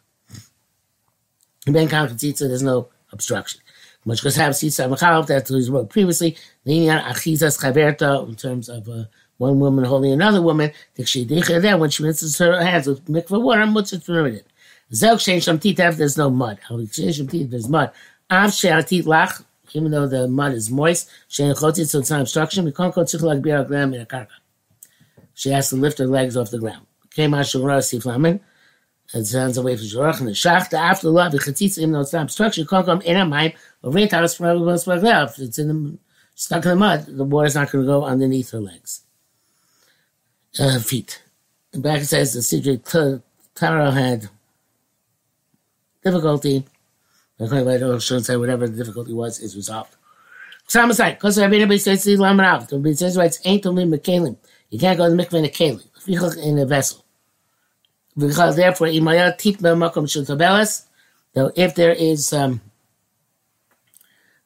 Ben 1.67 1.89
Kam 1.89 2.09
Chatzitza, 2.09 2.49
there's 2.49 2.63
no 2.63 2.89
obstruction. 3.13 3.61
Much 4.05 4.19
because 4.19 4.37
have 4.37 4.59
that's 4.59 5.51
what 5.51 5.57
he's 5.57 5.71
wrote 5.71 5.89
previously. 5.91 6.37
In 6.67 6.89
terms 6.89 8.69
of 8.69 8.89
uh, 8.89 9.05
one 9.39 9.61
woman 9.61 9.85
holding 9.85 10.13
another 10.13 10.43
woman, 10.43 10.73
when 10.97 11.07
she 11.07 11.25
rinses 11.25 12.39
her 12.39 12.61
hands 12.61 12.89
with 12.89 13.05
mikvah 13.07 13.41
water, 13.41 13.63
mutzah 13.63 14.05
permitted. 14.05 14.45
Zel 14.93 15.17
Kshen 15.17 15.43
Sham 15.43 15.59
Titev, 15.61 15.97
there's 15.97 16.19
no 16.19 16.31
mud. 16.31 16.59
Kshen 16.69 17.15
Sham 17.15 17.29
Titev, 17.29 17.51
there's 17.51 17.69
mud. 17.69 17.93
Av 18.29 18.53
She'atit 18.53 19.05
Lach, 19.05 19.45
even 19.73 19.93
though 19.93 20.09
the 20.09 20.27
mud 20.27 20.53
is 20.55 20.69
moist, 20.69 21.09
She'en 21.29 21.55
Chotzit, 21.55 21.89
so 21.89 22.01
it's 22.01 22.11
not 22.11 22.23
obstruction, 22.23 22.65
we 22.65 22.73
can't 22.73 22.93
go 22.93 23.03
Tzich 23.03 23.23
Lag 23.23 23.41
Bir 23.41 23.65
Aglam 23.65 23.95
in 23.95 24.01
a 24.01 24.07
karka. 24.07 24.29
She 25.35 25.51
has 25.51 25.69
to 25.71 25.77
lift 25.77 25.99
her 25.99 26.07
legs 26.07 26.37
off 26.37 26.51
the 26.51 26.59
ground. 26.59 26.87
Came 27.11 27.35
out 27.35 27.47
Shulra 27.47 27.79
Siflamin, 27.79 28.41
it 29.15 29.27
sounds 29.27 29.59
away 29.59 29.77
from 29.77 29.87
Shorach 29.87 30.19
and 30.21 30.29
the 30.29 30.33
Shacht 30.33 30.73
after 30.73 31.07
the 31.07 31.13
love, 31.13 31.33
the 31.33 31.39
Chatzitz, 31.39 31.79
even 31.79 31.93
though 31.93 32.01
it's 32.01 32.13
not 32.13 32.23
obstruction, 32.23 32.67
can't 32.67 32.87
come 32.87 33.03
in 33.03 33.17
a 33.17 33.27
mind 33.27 33.55
of 33.83 33.95
rain 33.95 34.09
towers 34.09 34.35
from 34.35 34.47
If 34.69 35.39
it's 35.39 35.59
in 35.59 35.69
the, 35.69 35.99
stuck 36.35 36.65
in 36.65 36.71
the 36.71 36.77
mud, 36.77 37.07
the 37.07 37.25
water's 37.25 37.55
not 37.55 37.71
going 37.71 37.85
to 37.85 37.91
go 37.91 38.05
underneath 38.05 38.51
her 38.51 38.61
legs. 38.61 39.03
Uh, 40.59 40.79
feet. 40.79 41.23
The 41.73 41.81
back 41.81 42.03
says 42.03 42.35
the 42.35 42.41
Sidrik 42.41 43.23
Taro 43.55 43.91
had 43.91 44.29
difficulty 46.03 46.65
what 47.39 48.03
Shon 48.03 48.23
said, 48.23 48.39
whatever 48.39 48.69
the 48.69 48.77
difficulty 48.77 49.13
was, 49.13 49.41
is 49.41 49.57
resolved. 49.57 49.97
Samasai, 50.69 51.15
because 51.15 51.39
Rabbi 51.39 51.77
says 51.77 52.05
the 52.05 52.17
Lamanav. 52.17 52.69
The 52.69 52.77
Rabbi 52.77 52.93
says 52.93 53.17
writes 53.17 53.41
ain't 53.45 53.67
only 53.67 53.85
mekalim. 53.85 54.37
You 54.71 54.79
can't 54.79 54.97
go 54.97 55.09
to 55.09 55.15
the 55.15 55.23
mikveh 55.23 55.39
in 55.39 55.45
a 55.45 55.49
keli, 55.49 56.39
in 56.47 56.59
a 56.59 56.67
vessel. 56.67 57.05
Because 58.17 58.57
therefore, 58.57 58.89
imaya 58.89 59.37
titma 59.37 59.77
makom 59.77 60.05
shutabelas. 60.05 60.85
Though 61.35 61.51
if 61.57 61.75
there 61.75 61.93
is 61.93 62.33
um, 62.33 62.61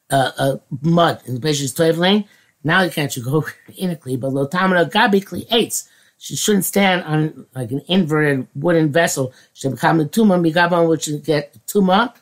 uh, 0.09 0.31
uh, 0.37 0.57
mud 0.81 1.21
in 1.25 1.35
the 1.35 1.41
patient's 1.41 1.73
toilet 1.73 1.97
lane, 1.97 2.25
now 2.63 2.81
you 2.81 2.89
can't 2.89 3.15
you 3.15 3.23
go 3.23 3.45
in 3.75 3.91
a 3.91 3.95
kli, 3.95 4.19
but 4.19 4.31
lotamina 4.31 4.89
gabi 4.89 5.23
kli 5.23 5.45
eights. 5.51 5.89
She 6.17 6.35
shouldn't 6.35 6.65
stand 6.65 7.03
on 7.03 7.45
like 7.53 7.71
an 7.71 7.81
inverted 7.87 8.47
wooden 8.55 8.91
vessel. 8.91 9.33
She 9.53 9.69
become 9.69 9.99
a 9.99 10.05
tuma 10.05 10.39
migabon, 10.39 10.89
which 10.89 11.07
you 11.07 11.19
get 11.19 11.55
tuma 11.67 12.13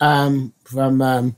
um, 0.00 0.52
from 0.64 1.00
um, 1.00 1.36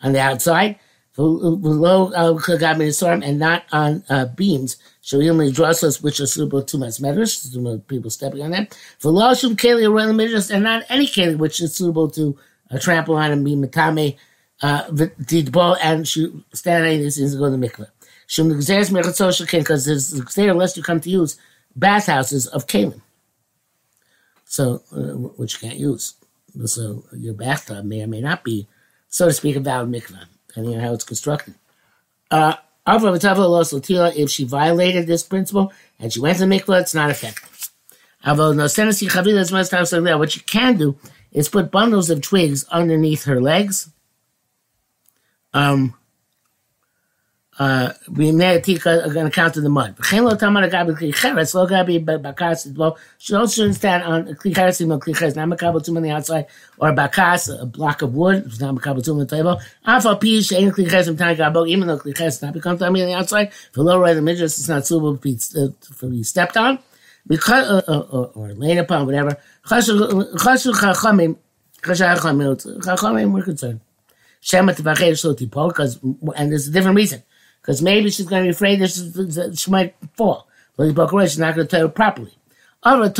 on 0.00 0.12
the 0.12 0.20
outside, 0.20 0.78
below 1.16 2.10
uh, 2.12 2.90
storm, 2.90 3.22
and 3.22 3.38
not 3.38 3.64
on 3.72 4.02
uh, 4.08 4.26
beams. 4.26 4.76
So 5.00 5.20
he 5.20 5.28
only 5.28 5.50
draws 5.50 5.82
us 5.82 6.02
which 6.02 6.20
are 6.20 6.26
suitable 6.26 6.62
to 6.62 6.78
mas 6.78 6.98
medrash, 6.98 7.86
people 7.88 8.10
stepping 8.10 8.42
on 8.42 8.50
them. 8.50 8.68
For 8.98 9.10
law 9.10 9.34
shum 9.34 9.56
keli 9.56 9.88
around 9.88 10.16
the 10.16 10.54
and 10.54 10.64
not 10.64 10.84
any 10.88 11.06
keli 11.06 11.36
which 11.36 11.60
is 11.60 11.74
suitable 11.74 12.10
to 12.12 12.38
uh, 12.70 12.78
trample 12.78 13.16
on 13.16 13.30
and 13.30 13.44
be 13.44 13.56
matame, 13.56 14.16
ball 15.52 15.76
and 15.82 16.08
shoot, 16.08 16.44
stand 16.54 16.84
on 16.84 16.90
these 16.90 17.16
things 17.16 17.34
and 17.34 17.40
go 17.40 17.50
to 17.50 17.56
the 17.56 17.68
mikveh. 17.68 17.88
Shum 18.26 18.48
gzeres 18.48 18.90
mechatzos 18.90 19.50
because 19.50 19.84
there's 19.84 20.10
there 20.34 20.50
unless 20.50 20.76
you 20.76 20.82
come 20.82 21.00
to 21.00 21.10
use 21.10 21.36
bathhouses 21.76 22.46
of 22.46 22.66
kalim. 22.66 23.00
So, 24.46 24.82
uh, 24.92 25.14
which 25.36 25.54
you 25.54 25.68
can't 25.68 25.78
use. 25.78 26.14
So 26.66 27.04
your 27.12 27.32
bathtub 27.32 27.86
may 27.86 28.02
or 28.02 28.06
may 28.06 28.20
not 28.20 28.44
be 28.44 28.68
so 29.12 29.26
to 29.26 29.32
speak, 29.34 29.56
a 29.56 29.60
valid 29.60 29.90
mikvah, 29.90 30.24
depending 30.52 30.76
on 30.76 30.82
how 30.82 30.92
it's 30.92 31.04
constructed. 31.04 31.54
Uh, 32.30 32.56
if 32.86 34.30
she 34.30 34.44
violated 34.44 35.06
this 35.06 35.22
principle 35.22 35.72
and 35.98 36.12
she 36.12 36.20
went 36.20 36.38
to 36.38 36.46
the 36.46 36.54
mikvah, 36.54 36.82
it's 36.82 36.94
not 36.94 37.10
effective. 37.10 37.70
What 38.24 40.36
you 40.36 40.42
can 40.42 40.76
do 40.76 40.96
is 41.32 41.48
put 41.48 41.70
bundles 41.70 42.10
of 42.10 42.20
twigs 42.20 42.64
underneath 42.68 43.24
her 43.24 43.40
legs. 43.40 43.90
Um, 45.54 45.94
uh, 47.58 47.92
we 48.08 48.32
may 48.32 48.58
t 48.60 48.76
a 48.76 48.78
going 48.78 49.26
to 49.26 49.30
count 49.30 49.58
in 49.58 49.62
the 49.62 49.68
mud. 49.68 49.94
She 50.04 50.18
also 53.34 53.52
shouldn't 53.54 53.76
stand 53.76 54.02
on 54.04 54.28
a 54.28 54.34
klicheres, 54.34 55.36
not 55.36 55.48
makabotum 55.48 55.96
on 55.96 56.02
the 56.02 56.10
outside, 56.10 56.46
or 56.78 56.92
bakas, 56.92 57.60
a 57.60 57.66
block 57.66 58.00
of 58.00 58.14
wood, 58.14 58.44
it's 58.46 58.58
not 58.58 58.74
makabotum 58.74 59.12
on 59.12 59.18
the 59.18 59.26
table. 59.26 59.60
Alpha 59.84 60.16
P, 60.16 60.38
shein 60.38 60.72
klicheres 60.72 61.04
from 61.04 61.18
time 61.18 61.36
gabo, 61.36 61.68
even 61.68 61.88
though 61.88 61.98
klicheres 61.98 62.40
not 62.42 62.54
become 62.54 62.78
tummy 62.78 63.02
on 63.02 63.08
the 63.08 63.14
outside, 63.14 63.52
for 63.72 63.82
low 63.82 64.00
right 64.00 64.16
of 64.16 64.24
midras, 64.24 64.44
it's 64.44 64.68
not 64.70 64.86
suitable 64.86 65.18
to 65.18 65.20
be, 65.20 65.38
uh, 65.58 66.22
stepped 66.22 66.56
on, 66.56 66.78
because, 67.26 67.68
uh, 67.68 67.82
uh, 67.86 68.06
or, 68.10 68.30
or 68.34 68.54
laid 68.54 68.78
upon, 68.78 69.04
whatever. 69.04 69.36
Chashu 69.66 70.32
chachamim, 70.38 71.36
chashu 71.82 72.16
chachamim, 72.16 72.80
chachamim, 72.82 73.30
we're 73.30 73.42
concerned. 73.42 73.80
Shema 74.40 74.72
tevachel 74.72 75.12
shlo 75.12 75.36
tipol, 75.38 75.68
because, 75.68 76.00
and 76.34 76.50
there's 76.50 76.66
a 76.68 76.70
different 76.70 76.96
reason 76.96 77.22
because 77.62 77.80
maybe 77.80 78.10
she's 78.10 78.26
going 78.26 78.42
to 78.42 78.46
be 78.48 78.50
afraid 78.50 78.80
that 78.80 79.56
she, 79.56 79.70
might 79.70 79.94
fall. 80.16 80.48
But 80.76 81.10
she's 81.28 81.38
not 81.38 81.54
going 81.54 81.68
to 81.68 81.70
tell 81.70 81.86
her 81.86 81.88
properly. 81.88 82.34
But 82.82 83.16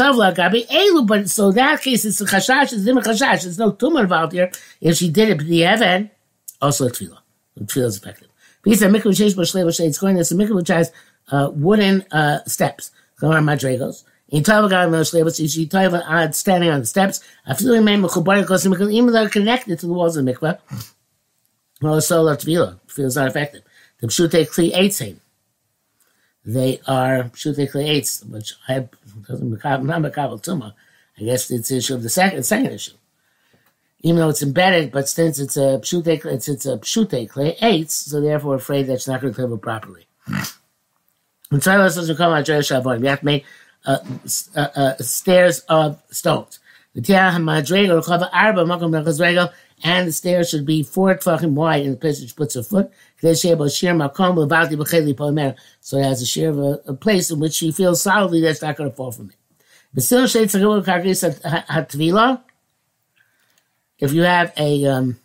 so 1.31 1.53
that 1.53 1.81
case, 1.83 2.05
it's 2.05 2.21
a 2.21 2.25
chashash, 2.25 2.73
it's 2.73 2.85
different 2.85 3.07
chashash. 3.07 3.43
There's 3.45 3.59
no 3.59 3.71
tumor 3.71 4.01
involved 4.01 4.33
here. 4.33 4.51
If 4.81 4.97
she 4.97 5.09
did 5.09 5.29
it, 5.29 5.39
the 5.47 5.61
heaven, 5.61 6.11
also 6.61 6.89
tefillah. 6.89 7.19
Tefillah 7.61 7.85
is 7.85 7.97
effective. 7.99 8.29
Because 8.63 8.83
a 8.83 8.89
mikvah 8.89 9.13
sheish 9.13 9.35
b'shlei 9.35 9.87
it's 9.87 9.99
going 9.99 10.17
to 10.17 10.23
a 10.23 10.25
mikvah 10.25 10.57
which 10.57 10.69
has 10.69 10.91
uh, 11.31 11.51
wooden 11.53 12.05
uh, 12.11 12.43
steps. 12.45 12.91
Going 13.21 13.37
on 13.37 13.45
madrigos. 13.45 14.03
In 14.31 14.43
Tava 14.43 14.69
God 14.69 14.89
Moshe, 14.89 15.53
she 15.55 15.67
Tava 15.67 16.33
standing 16.33 16.71
on 16.71 16.81
the 16.81 16.87
steps. 16.87 17.21
I 17.47 17.55
feel 17.55 17.81
like 17.81 18.91
even 18.91 19.13
though 19.13 19.29
connected 19.29 19.79
to 19.79 19.87
the 19.87 19.93
walls 19.93 20.17
of 20.17 20.25
the 20.25 20.33
mikvah, 20.33 20.59
well, 21.81 22.01
so 22.01 22.25
tefillah. 22.25 22.81
Tefillah 22.89 23.05
is 23.05 23.17
not 23.17 23.29
effective. 23.29 23.63
The 24.03 24.09
Pshute 24.09 24.49
Kli 24.51 24.75
Eitzim. 24.75 25.17
They 26.45 26.81
are 26.89 27.31
Pshute 27.31 27.71
Kli 27.71 27.89
Eitz, 27.89 28.29
which 28.29 28.55
I 28.69 28.89
doesn't 29.29 29.51
not 29.53 29.81
Makabal 29.81 30.43
Tuma. 30.43 30.75
I 31.19 31.23
guess 31.23 31.53
it's 31.53 31.69
the 31.69 31.77
issue 31.77 31.95
of 31.95 32.03
the 32.03 32.09
second 32.09 32.43
second 32.43 32.73
issue. 32.73 32.97
Even 34.01 34.17
though 34.17 34.29
it's 34.29 34.43
embedded, 34.43 34.91
but 34.91 35.09
since 35.09 35.39
it's 35.39 35.57
a 35.57 35.79
Pshute 35.79 36.25
it's, 36.25 36.49
it's 36.49 36.67
a 36.67 36.79
Pshute 36.79 37.31
Kli 37.31 37.57
Eitz, 37.61 37.93
so 37.93 38.21
therefore 38.21 38.57
afraid 38.57 38.89
that 38.89 38.95
it's 38.95 39.07
not 39.07 39.21
going 39.21 39.33
to 39.33 39.37
deliver 39.37 39.57
properly. 39.57 40.09
And 41.53 41.63
so 41.63 41.79
doesn't 41.79 42.17
come 42.17 42.33
out 42.33 42.45
Jewish 42.45 42.71
You 42.71 42.77
have 42.77 43.21
to 43.21 43.25
make 43.25 43.45
uh, 43.87 43.99
uh, 44.57 44.69
uh, 44.75 44.97
stairs 44.97 45.61
of 45.69 46.03
stones. 46.11 46.59
The 46.97 47.03
Tiah 47.03 47.31
Madrego 47.37 48.05
Chava 48.05 48.29
Arba 48.33 48.65
Makom 48.65 49.21
Regel 49.21 49.51
and 49.83 50.07
the 50.09 50.13
stairs 50.13 50.51
should 50.51 50.65
be 50.65 50.83
four 50.83 51.15
tefachim 51.15 51.53
wide 51.53 51.85
in 51.85 51.91
the 51.93 51.97
place 51.97 52.21
which 52.21 52.37
puts 52.37 52.55
her 52.55 52.63
foot. 52.63 52.91
So 53.21 53.29
it 53.29 53.41
has 56.05 56.23
a 56.23 56.27
share 56.27 56.51
of 56.51 56.59
a, 56.59 56.81
a 56.87 56.95
place 56.95 57.31
in 57.31 57.41
which 57.41 57.55
she 57.55 57.73
feels 57.73 58.03
solidly 58.03 58.41
that's 58.41 58.63
not 58.63 58.77
going 58.77 58.91
to 58.91 58.97
fall 58.97 59.13
from 59.13 59.31
it. 59.31 59.37
If 63.99 64.13
you 64.13 64.23
have 64.23 64.53
a 64.57 64.87
um, 64.87 65.21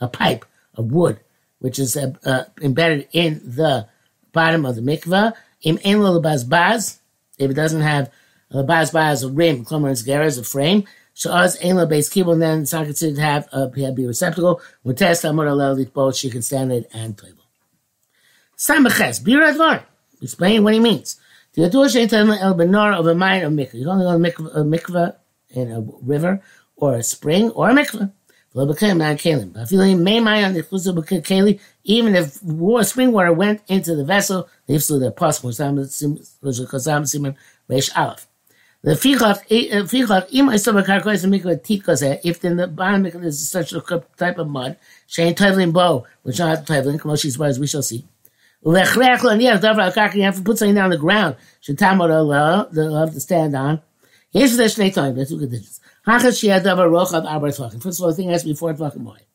a 0.00 0.08
pipe 0.08 0.44
of 0.74 0.90
wood 0.90 1.20
which 1.58 1.78
is 1.78 1.96
uh, 1.96 2.12
uh, 2.24 2.44
embedded 2.62 3.08
in 3.12 3.40
the 3.44 3.86
bottom 4.32 4.64
of 4.64 4.76
the 4.76 4.80
mikvah, 4.80 5.34
if 5.62 7.50
it 7.50 7.54
doesn't 7.54 7.82
have 7.82 8.10
a 8.50 8.62
baz 8.62 9.22
a 9.22 9.28
rim, 9.28 9.64
is 9.70 10.38
a 10.38 10.44
frame, 10.44 10.84
Kibble, 11.14 12.36
then 12.36 12.62
it's 12.62 12.72
not 12.72 12.86
considered 12.86 13.16
to 13.16 13.22
have 13.22 13.48
a 13.52 13.68
be 13.68 14.06
receptacle. 14.06 14.60
When 14.82 14.96
test 14.96 15.24
Amor 15.24 15.46
Alel 15.46 15.92
both, 15.92 16.16
she 16.16 16.30
can 16.30 16.42
stand 16.42 16.72
it 16.72 16.88
and 16.92 17.16
table. 17.16 17.44
Samaches, 18.56 19.24
Bir 19.24 19.40
Advar. 19.40 19.84
Explain 20.22 20.64
what 20.64 20.74
he 20.74 20.80
means. 20.80 21.18
The 21.54 21.62
Adur 21.62 21.90
Shaitan 21.90 22.30
El 22.30 22.54
Benar 22.54 22.92
of 22.92 23.06
a 23.06 23.14
mine 23.14 23.42
of 23.42 23.52
mikvah. 23.52 23.74
You 23.74 23.84
can 23.84 23.88
only 23.88 24.30
go 24.30 24.48
to 24.48 24.60
a 24.60 24.64
mikvah 24.64 25.16
in 25.50 25.72
a 25.72 25.80
river 26.02 26.42
or 26.76 26.96
a 26.96 27.02
spring 27.02 27.50
or 27.50 27.70
a 27.70 27.74
mikvah. 27.74 28.12
Even 31.84 32.16
if 32.16 32.42
spring 32.86 33.12
water 33.12 33.32
went 33.32 33.62
into 33.68 33.94
the 33.94 34.04
vessel, 34.04 34.48
they 34.66 34.78
flew 34.78 34.98
their 34.98 35.12
possible. 35.12 35.50
Reish 35.50 36.30
Aleph. 37.96 38.26
If 38.82 39.04
in 39.04 39.16
the 42.56 42.66
bottom 42.66 43.06
is 43.06 43.50
such 43.50 43.72
a 43.74 43.80
type 44.16 44.38
of 44.38 44.48
mud, 44.48 44.78
shein 45.06 45.34
tovlin 45.34 45.70
bo, 45.70 46.06
which 46.22 46.38
not 46.38 46.66
tovlin, 46.66 46.98
kamoshi's 46.98 47.38
as 47.38 47.60
we 47.60 47.66
shall 47.66 47.82
see. 47.82 48.06
You 48.64 48.72
have 48.72 48.92
to 48.94 50.42
put 50.42 50.58
something 50.58 50.74
down 50.74 50.84
on 50.84 50.90
the 50.90 50.96
ground, 50.96 51.36
shetamot 51.62 52.08
lo, 52.08 52.68
they'll 52.72 52.96
have 52.96 53.12
to 53.12 53.20
stand 53.20 53.54
on. 53.54 53.82
Here's 54.30 54.56
the 54.56 54.64
shnei 54.64 54.94
time, 54.94 55.14
there's 55.14 55.28
two 55.28 55.38
conditions. 55.38 55.80
First 56.06 56.34
of 56.34 58.02
all, 58.02 58.08
the 58.08 58.14
thing 58.16 58.30
has 58.30 58.42
to 58.42 58.48
be 58.48 58.54
four 58.54 58.72
tvachim 58.72 59.02
wide. 59.02 59.26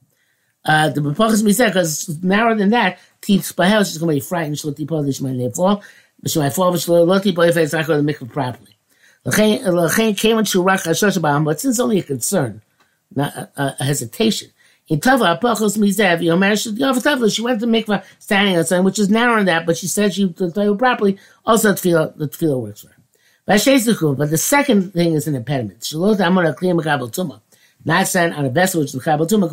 Uh, 0.65 0.89
the 0.89 1.01
Bepachas 1.01 1.43
we 1.43 1.53
said, 1.53 1.67
because 1.67 2.23
narrower 2.23 2.55
than 2.55 2.71
that, 2.71 2.97
teach 3.21 3.55
Bahel, 3.55 3.85
she's 3.85 3.99
going 3.99 4.15
to 4.15 4.15
be 4.15 4.27
frightened, 4.27 4.57
she'll 4.57 4.73
tipol, 4.73 5.15
she 5.15 5.23
might 5.23 5.55
fall, 5.55 5.83
but 6.19 6.31
she 6.31 6.39
might 6.39 6.53
fall, 6.53 6.71
but 6.71 6.81
she'll 6.81 7.05
not 7.05 7.21
tipol 7.21 7.47
if 7.47 7.55
it's 7.55 7.73
not 7.73 7.85
going 7.85 7.99
to 7.99 8.03
make 8.03 8.17
mikvah 8.17 8.31
properly. 8.33 8.74
But 9.25 9.33
since 9.33 9.65
it's 11.65 11.79
only 11.79 11.99
a 11.99 12.03
concern, 12.03 12.61
not 13.15 13.35
a, 13.35 13.75
a 13.79 13.83
hesitation. 13.83 14.51
In 14.87 15.01
she 15.01 15.09
went 15.09 15.31
to 15.31 15.39
mikvah 17.65 18.03
standing 18.19 18.55
outside, 18.55 18.81
which 18.81 18.99
is 18.99 19.09
narrower 19.09 19.37
than 19.37 19.47
that, 19.47 19.65
but 19.65 19.77
she 19.77 19.87
said 19.87 20.13
she 20.13 20.29
tell 20.29 20.63
you 20.63 20.75
properly, 20.75 21.17
also 21.43 21.71
the 21.71 21.75
tefillah, 21.75 22.15
the 22.17 22.27
tefillah 22.27 22.61
works 22.61 22.81
for 22.81 22.89
her. 22.89 22.95
But 23.47 23.61
the 24.29 24.37
second 24.37 24.93
thing 24.93 25.13
is 25.13 25.27
an 25.27 25.33
impediment. 25.33 25.83
Not 27.87 28.07
stand 28.07 28.33
on 28.35 28.45
a 28.45 28.49
vessel 28.49 28.81
which 28.81 28.93
is 28.93 29.03
Kabal 29.03 29.25
Tuma, 29.25 29.49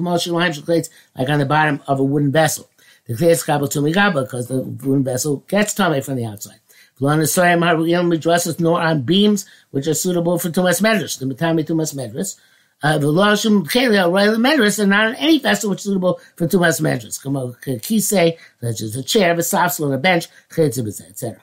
like 1.16 1.30
on 1.30 1.38
the 1.38 1.46
bottom 1.46 1.80
of 1.86 1.98
a 1.98 2.04
wooden 2.04 2.30
vessel. 2.30 2.68
The 3.06 3.16
clear 3.16 3.30
is 3.30 3.42
Kabal 3.42 3.68
Tuma 3.68 4.12
because 4.12 4.48
the 4.48 4.60
wooden 4.60 5.02
vessel 5.02 5.44
gets 5.48 5.72
tummy 5.72 6.02
from 6.02 6.16
the 6.16 6.26
outside 6.26 6.60
nor 7.00 8.80
on 8.80 9.02
beams 9.02 9.46
which 9.70 9.86
are 9.86 9.94
suitable 9.94 10.38
for 10.38 10.50
Tumas 10.50 10.80
Medras, 10.80 11.18
the 11.18 11.26
Matami 11.26 11.64
Tumas 11.64 11.94
Medras. 11.94 12.38
Uh, 12.84 12.98
Velashim 12.98 13.70
Kele 13.70 14.10
Royal 14.10 14.34
Medras, 14.36 14.80
and 14.80 14.90
not 14.90 15.06
on 15.06 15.14
any 15.14 15.38
vessel 15.38 15.70
which 15.70 15.78
is 15.80 15.84
suitable 15.84 16.20
for 16.34 16.48
Tumas 16.48 16.80
Medras. 16.80 17.22
Come 17.22 17.36
on, 17.36 17.52
Kise, 17.52 18.36
such 18.60 18.80
as 18.80 18.96
a 18.96 19.04
chair, 19.04 19.38
a 19.38 19.42
stool, 19.42 19.92
a 19.92 19.98
bench, 19.98 20.26
etc. 20.58 21.40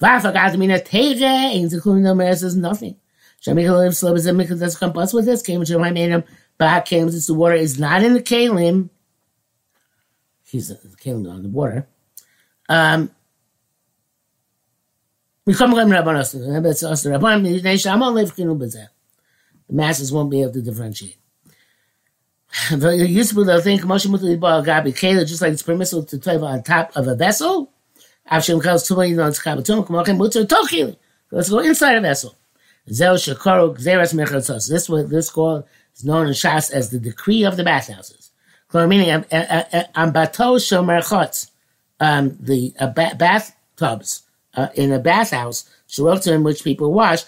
Vafagadamina 0.00 0.84
Tege, 0.84 1.54
including 1.54 2.02
the 2.02 2.14
Medras, 2.14 2.42
is 2.42 2.56
nothing. 2.56 2.96
Shamika 3.42 3.76
lives 3.76 3.98
slow 3.98 4.14
as 4.14 4.26
a 4.26 4.32
Mika 4.32 4.54
does 4.54 4.76
come 4.76 4.92
plus 4.92 5.12
with 5.12 5.24
this, 5.24 5.42
came 5.42 5.62
my 5.78 5.90
made 5.90 6.10
him 6.10 6.24
Bah 6.58 6.80
Kalim, 6.80 7.10
since 7.10 7.26
the 7.26 7.34
water 7.34 7.54
is 7.54 7.78
not 7.78 8.02
in 8.02 8.14
the 8.14 8.22
Kalim, 8.22 8.90
he's 10.44 10.68
the 10.68 10.74
Kalim 10.74 11.30
on 11.30 11.42
the 11.42 11.48
water. 11.48 11.86
Um, 12.68 13.10
the 15.46 15.54
masses 19.70 20.12
won't 20.12 20.30
be 20.30 20.42
able 20.42 20.52
to 20.52 20.62
differentiate. 20.62 21.16
The 22.76 23.06
useful 23.08 23.44
they'll 23.44 23.60
think 23.60 23.82
Moshe 23.82 24.06
Mutal 24.06 24.64
Gabi 24.64 24.92
Kela, 24.92 25.26
just 25.26 25.40
like 25.40 25.52
it's 25.52 25.62
permissible 25.62 26.04
to 26.04 26.18
table 26.18 26.46
on 26.46 26.62
top 26.62 26.90
of 26.96 27.06
a 27.06 27.14
vessel. 27.14 27.72
Avshim 28.30 28.62
calls 28.62 28.88
Tuma, 28.88 29.08
you 29.08 29.16
know 29.16 29.26
it's 29.26 29.40
Kabatum, 29.42 29.86
Kamochem. 29.86 30.96
Let's 31.30 31.48
go 31.48 31.58
inside 31.60 31.96
a 31.96 32.00
vessel. 32.00 32.36
Xeras 32.88 34.14
Mechatzos. 34.14 34.68
This 34.68 34.86
this 35.08 35.30
called 35.30 35.64
is 35.94 36.04
known 36.04 36.26
in 36.26 36.32
Shas 36.32 36.72
as 36.72 36.90
the 36.90 36.98
decree 36.98 37.44
of 37.44 37.56
the 37.56 37.64
bathhouses. 37.64 38.30
Meaning, 38.72 39.10
um, 39.10 39.24
Ambato 39.24 40.58
Shomer 40.58 41.02
um, 41.98 42.36
the 42.40 42.72
uh, 42.78 42.88
bathtubs 42.88 44.22
uh, 44.54 44.68
in 44.74 44.92
a 44.92 44.98
bathhouse, 44.98 45.68
in 46.26 46.44
which 46.44 46.64
people 46.64 46.92
wash. 46.92 47.22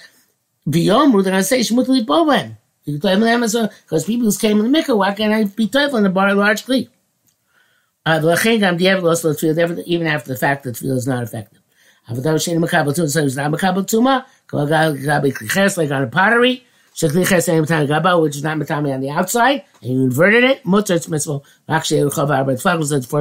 V'yomru, 0.69 1.23
they're 1.23 1.33
going 1.33 1.37
to 1.37 1.45
say 1.45 1.61
Shmutli 1.61 2.07
Boven. 2.07 2.57
Because 2.85 4.05
people 4.05 4.31
who 4.31 4.37
came 4.37 4.59
in 4.59 4.73
the 4.73 4.79
mikvah, 4.79 4.97
why 4.97 5.15
can't 5.15 5.33
I 5.33 5.45
be 5.45 5.69
toivel 5.69 5.99
in 5.99 6.07
a 6.07 6.11
bar 6.11 6.35
large 6.35 6.65
kli? 6.65 6.89
Uh, 8.05 8.19
even 9.87 10.09
after 10.09 10.33
the 10.33 10.37
fact 10.37 10.65
that 10.65 10.75
tefillah 10.75 10.97
is 10.97 11.07
not 11.07 11.23
effective. 11.23 11.61
Like 12.09 12.19
on 12.19 12.25
a 16.03 16.09
pottery, 16.09 16.65
which 16.91 17.05
is 17.05 17.15
not 18.43 18.59
matami 18.59 18.93
on 18.93 19.01
the 19.01 19.11
outside, 19.11 19.65
and 19.81 19.93
you 19.93 20.03
inverted 20.03 20.43
it, 20.43 20.67
mutter 20.67 20.95
it's 20.95 21.09
mitzvah. 21.09 21.41
Actually, 21.69 22.01
it 22.01 22.05
was 22.05 22.15
four 22.15 22.27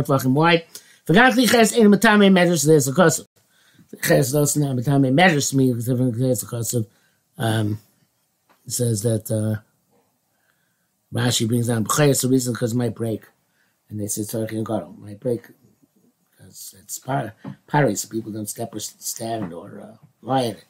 tvachim 0.01 0.34
wide. 0.34 0.65
Forgot 1.05 1.34
kliches 1.34 1.77
ain't 1.77 1.93
matami 1.93 2.34
measures. 2.34 2.63
There's 2.63 2.88
a 2.88 2.93
custom. 2.93 3.27
Matami 3.98 5.13
measures 5.13 5.53
me 5.53 5.74
because 5.74 6.50
custom. 6.50 6.88
Um, 7.38 7.79
it 8.65 8.71
says 8.71 9.01
that 9.03 9.31
uh, 9.31 9.62
Rashi 11.13 11.48
brings 11.48 11.67
down 11.67 11.86
B'chayas 11.86 12.21
the 12.21 12.29
reason 12.29 12.53
because 12.53 12.74
might 12.74 12.95
break, 12.95 13.25
and 13.89 14.00
they 14.00 14.07
say 14.07 14.21
Tzarech 14.21 14.51
and 14.51 14.65
Gadol 14.65 14.95
might 15.00 15.19
break 15.19 15.48
because 16.31 16.75
it's 16.79 17.00
par- 17.00 17.33
pottery, 17.67 17.95
so 17.95 18.07
people 18.07 18.31
don't 18.31 18.50
step 18.50 18.74
or 18.74 18.79
stand 18.79 19.53
or 19.53 19.81
uh, 19.81 20.05
lie 20.21 20.41
in 20.43 20.55
it. 20.55 20.65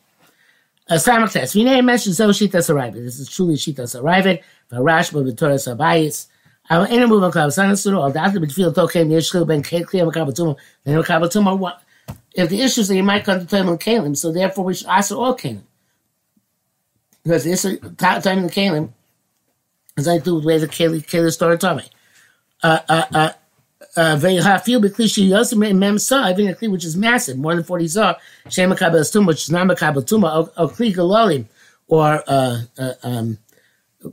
Samak 0.89 1.31
test. 1.31 1.55
We 1.55 1.63
name 1.63 1.85
mentions 1.85 2.17
so 2.17 2.29
Shitas 2.29 2.69
arrived. 2.69 2.97
This 2.97 3.19
is 3.19 3.29
truly 3.29 3.55
Shitas 3.55 3.99
arrived. 3.99 4.27
V'Rashba 4.71 5.31
v'Torah 5.31 5.77
Sabayis. 5.77 6.27
Our 6.69 6.87
inner 6.87 7.07
movement 7.07 7.33
club, 7.33 7.51
Sana 7.51 7.75
Suru, 7.75 7.99
all 7.99 8.11
that 8.11 8.33
but 8.39 8.51
feel 8.51 8.73
okay, 8.77 9.03
Yeshchil 9.03 9.47
ben 9.47 9.63
Kli 9.63 9.85
Makabatuma, 9.85 10.55
then 10.83 11.01
Makabatuma. 11.01 11.57
What 11.57 11.81
if 12.33 12.49
the 12.49 12.61
issue 12.61 12.81
is 12.81 12.87
that 12.87 12.95
you 12.95 13.03
might 13.03 13.23
come 13.23 13.39
to 13.39 13.45
Time 13.45 13.69
on 13.69 13.77
Kalim, 13.77 14.15
so 14.15 14.31
therefore 14.31 14.65
we 14.65 14.73
should 14.73 14.87
ask 14.87 15.11
all 15.11 15.35
Kalim. 15.35 15.61
Because 17.23 17.43
this 17.43 17.63
time 17.63 18.37
in 18.39 18.43
the 18.47 18.51
Kalim 18.51 18.89
nothing 19.97 20.19
to 20.19 20.25
do 20.25 20.35
with 20.35 20.45
where 20.45 20.59
the 20.59 20.67
Kalim, 20.67 21.05
Kalim 21.05 21.31
started 21.31 21.59
talking. 21.59 21.89
Uh, 22.63 22.79
uh, 22.87 23.05
uh, 23.13 23.31
uh, 23.97 24.17
also 25.35 25.55
mem 25.57 25.93
which 26.71 26.85
is 26.85 26.95
massive, 26.95 27.37
more 27.37 27.55
than 27.55 27.63
forty 27.63 27.87
saw. 27.87 28.15
Shema 28.49 28.75
kabel 28.75 29.03
tum, 29.03 29.25
which 29.25 29.43
is 29.43 29.51
not 29.51 29.67
makabel 29.67 30.05
tuma, 30.05 30.49
or 30.57 30.69
kli 30.69 30.93
galolim, 30.93 31.45
or 31.87 32.23
uh, 32.27 32.61
uh, 32.77 32.93
um, 33.03 33.37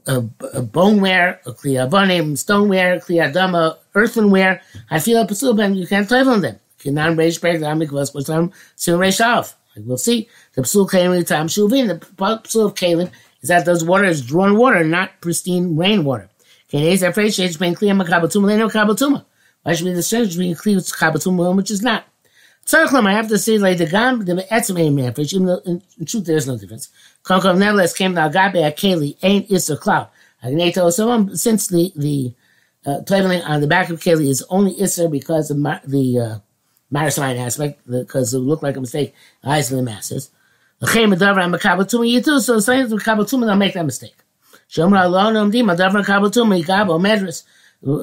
a 0.07 0.21
boneware, 0.21 1.39
a 1.47 1.53
kli 1.53 1.75
avonim, 1.75 2.33
stoneware, 2.33 2.99
kli 3.05 3.17
adama, 3.25 3.77
earthenware. 3.95 4.61
I 4.91 4.99
feel 4.99 5.21
a 5.21 5.27
pasul 5.27 5.57
ben 5.57 5.75
you 5.75 5.87
can't 5.87 6.09
type 6.09 6.27
on 6.27 6.41
them. 6.41 6.59
Kinan 6.79 7.17
reish 7.17 7.93
was 7.93 8.15
was 8.15 8.27
them 8.27 8.53
soon 8.77 9.01
reish 9.01 9.25
off. 9.25 9.57
Like 9.75 9.85
we'll 9.87 9.99
see. 9.99 10.29
The 10.55 10.63
psul 10.63 10.89
kalim 10.89 11.27
time 11.27 11.49
shuvin. 11.49 11.89
The 11.89 12.07
psul 12.17 12.67
of 12.67 12.75
kalim 12.75 13.11
is 13.43 13.49
that 13.49 13.65
those 13.65 13.85
water 13.85 14.05
is 14.05 14.25
drawn 14.25 14.57
water, 14.57 14.85
not 14.85 15.21
pristine 15.21 15.77
rainwater. 15.77 16.29
Okay, 16.69 16.93
is 16.93 17.03
afraid 17.03 17.35
shades 17.35 17.57
between 17.57 17.75
kli 17.75 17.91
and 17.91 18.01
makabatuma, 18.01 18.47
they 18.47 18.57
know 18.57 18.69
kabatuma. 18.69 19.25
Why 19.63 19.75
should 19.75 19.85
be 19.85 19.93
the 19.93 20.03
difference 20.03 20.37
between 20.37 20.55
kli 20.55 20.77
kabatuma 20.77 21.57
which 21.57 21.71
is 21.71 21.83
not? 21.83 22.05
Tzarchlam, 22.67 23.07
I 23.07 23.15
have 23.15 23.29
to 23.29 23.39
say, 23.39 23.57
like 23.57 23.79
the 23.79 23.87
gam, 23.87 24.27
the 24.27 24.35
etzem 24.51 24.79
aim 24.79 24.97
nefesh, 24.97 25.33
even 25.33 25.47
though 25.47 25.63
in, 25.65 25.83
in 25.99 26.05
truth 26.05 26.27
there's 26.27 26.47
no 26.47 26.59
difference. 26.59 26.91
Konkom 27.25 27.57
nevertheless 27.57 27.95
came 27.95 28.15
to 28.15 28.21
agabe 28.21 28.57
akeli, 28.57 29.17
ain't 29.23 29.51
is 29.51 29.71
a 29.71 29.77
cloud. 29.79 30.09
Agneto, 30.45 30.93
so 30.93 31.35
since 31.35 31.69
the, 31.69 31.93
the, 31.97 32.35
uh, 32.85 33.01
on 33.47 33.61
the 33.61 33.67
back 33.67 33.89
of 33.89 34.01
Keli 34.01 34.29
is 34.29 34.45
only 34.51 34.75
Isser 34.75 35.11
because 35.11 35.51
of 35.51 35.57
mar- 35.57 35.81
the, 35.85 36.19
uh, 36.19 36.39
Marisline 36.91 37.37
aspect, 37.37 37.81
because 37.89 38.33
it 38.33 38.39
looked 38.39 38.63
like 38.63 38.77
a 38.77 38.81
mistake, 38.81 39.15
eyes 39.45 39.71
of 39.71 39.77
the 39.77 39.83
masses. 39.83 40.31
So 40.81 40.87
science 40.87 42.93
with 42.93 43.05
Kabbatuma, 43.05 43.47
they'll 43.47 43.57
make 43.57 43.75
that 43.75 43.85
mistake. 43.85 44.17
Shomra 44.71 45.03
Allah 45.03 45.33
no 45.33 45.47
mdim, 45.47 45.75
Adavra 45.75 46.05
Kabbatuma, 46.05 46.65
Medras. 47.01 47.45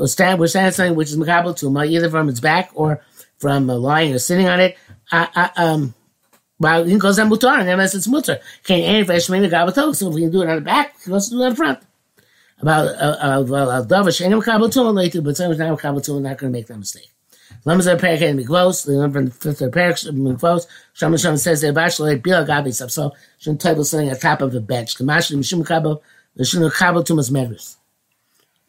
Stand, 0.09 0.39
we're 0.39 0.47
saying 0.47 0.71
something 0.71 0.95
which 0.95 1.09
is 1.09 1.17
Kabbatuma, 1.17 1.87
either 1.87 2.09
from 2.09 2.29
its 2.29 2.39
back 2.39 2.71
or 2.73 3.01
from 3.37 3.67
lying 3.67 4.13
or 4.13 4.19
sitting 4.19 4.47
on 4.47 4.59
it. 4.59 4.77
Um, 5.11 5.93
well, 6.59 6.83
he 6.83 6.97
goes 6.97 7.19
on 7.19 7.29
mutar, 7.29 7.59
and 7.59 7.69
unless 7.69 7.95
it's 7.95 8.07
mutar. 8.07 8.39
Can't 8.63 8.83
any 8.83 9.03
fresh 9.03 9.29
maybe 9.29 9.47
Kabbatuma, 9.47 9.95
so 9.95 10.09
if 10.09 10.13
we 10.13 10.21
can 10.21 10.31
do 10.31 10.43
it 10.43 10.49
on 10.49 10.55
the 10.55 10.61
back, 10.61 10.95
he 11.03 11.11
goes 11.11 11.29
to 11.29 11.35
do 11.35 11.41
it 11.41 11.45
on 11.45 11.49
the 11.51 11.55
front. 11.55 11.79
About, 12.59 12.87
uh, 12.87 13.17
uh, 13.19 13.45
well, 13.47 13.85
Kabbatuma 13.85 14.93
later, 14.93 15.21
but 15.21 15.37
some 15.37 15.57
now 15.57 15.75
Kabbatuma 15.75 16.21
not 16.21 16.37
going 16.37 16.51
to 16.51 16.57
make 16.57 16.67
that 16.67 16.77
mistake. 16.77 17.09
Lamazar 17.65 17.99
Perik 17.99 18.21
and 18.21 18.39
Mikvos, 18.39 18.85
the 18.85 18.93
number 18.93 19.23
the 19.23 19.31
fifth 19.31 19.61
of 19.61 19.71
Perik, 19.71 20.11
Mikvos, 20.11 20.67
Shama 20.93 21.17
Shama 21.17 21.37
says 21.37 21.61
they're 21.61 21.73
bachelor, 21.73 22.17
Bila 22.17 22.45
Gabi, 22.47 22.73
so 22.73 23.11
shouldn't 23.39 23.61
table 23.61 23.83
sitting 23.83 24.09
the 24.09 24.15
top 24.15 24.41
of 24.41 24.51
the 24.51 24.61
bench. 24.61 24.95
Kamash, 24.95 25.35
Mishum 25.35 25.65
Kabo, 25.65 25.99
the 26.35 26.43
Shunu 26.43 26.71
Kabo 26.71 27.03
Tumas 27.03 27.31
Medris. 27.31 27.77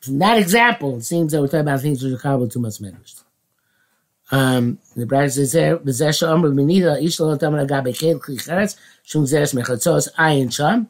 From 0.00 0.18
that 0.20 0.38
example, 0.38 0.96
it 0.96 1.02
seems 1.02 1.32
that 1.32 1.40
we're 1.40 1.48
talking 1.48 1.60
about 1.60 1.80
things 1.80 2.02
which 2.02 2.12
are 2.12 2.16
Kabo 2.16 2.50
Tumas 2.50 2.80
Medris. 2.80 3.22
Um, 4.30 4.78
the 4.96 5.06
Brad 5.06 5.30
says 5.30 5.52
there, 5.52 5.78
Bezesha 5.78 6.28
Amr 6.28 6.48
Menida, 6.50 7.00
Ishla 7.00 7.38
Tamar 7.38 7.66
Gabi 7.66 7.96
Kel 7.96 8.18
Klicheres, 8.18 8.76
Shum 9.04 9.24
Zeres 9.24 9.54
Mechatzos, 9.54 10.12
Ayin 10.14 10.52
Sham, 10.52 10.88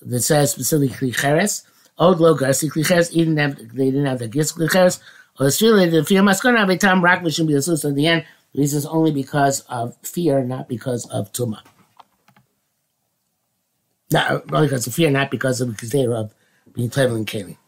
that 0.00 0.20
says 0.20 0.52
specifically 0.52 1.10
Klicheres, 1.10 1.64
Od 1.98 2.18
Lo 2.18 2.34
Garsi 2.34 2.70
Klicheres, 2.70 3.12
even 3.12 3.34
they 3.34 3.90
didn't 3.90 4.06
have 4.06 4.18
the 4.18 4.28
Gis 4.28 4.52
Klicheres, 4.52 5.00
it's 5.44 5.60
really 5.60 5.88
the 5.88 6.04
fear 6.04 6.22
maskana 6.22 6.60
every 6.60 6.78
time 6.78 7.02
rak 7.02 7.28
should 7.30 7.46
be 7.46 7.54
a 7.54 7.62
source 7.62 7.84
at 7.84 7.94
the 7.94 8.06
end. 8.06 8.24
The 8.52 8.60
reason 8.60 8.78
is 8.78 8.86
only 8.86 9.12
because 9.12 9.60
of 9.68 9.96
fear, 10.02 10.42
not 10.42 10.68
because 10.68 11.04
of 11.10 11.32
tuma. 11.32 11.60
Not 14.10 14.50
only 14.52 14.68
because 14.68 14.86
of 14.86 14.94
fear, 14.94 15.10
not 15.10 15.30
because 15.30 15.60
of 15.60 15.76
they 15.76 16.06
of 16.06 16.32
being 16.72 16.88
traveling 16.88 17.26
keli. 17.26 17.58